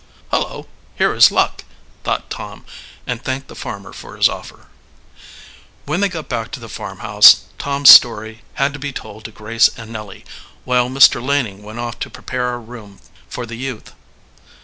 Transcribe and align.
"Hullo, 0.31 0.65
here 0.95 1.13
is 1.13 1.29
luck!" 1.29 1.63
thought 2.03 2.31
Tom, 2.31 2.65
and 3.05 3.21
thanked 3.23 3.49
the 3.49 3.55
farmer 3.55 3.93
for 3.93 4.17
his 4.17 4.27
offer. 4.27 4.65
When 5.85 6.01
they 6.01 6.09
got 6.09 6.27
back 6.27 6.49
to 6.53 6.59
the 6.59 6.67
farmhouse 6.67 7.43
Tom's 7.59 7.91
story 7.91 8.41
had 8.55 8.73
to 8.73 8.79
be 8.79 8.91
told 8.93 9.25
to 9.25 9.31
Grace 9.31 9.69
and 9.77 9.93
Nellie, 9.93 10.25
while 10.65 10.89
Mr. 10.89 11.23
Laning 11.23 11.61
went 11.61 11.77
off 11.77 11.99
to 11.99 12.09
prepare 12.09 12.55
a 12.55 12.57
room 12.57 12.99
for 13.29 13.45
the 13.45 13.57
youth. 13.57 13.93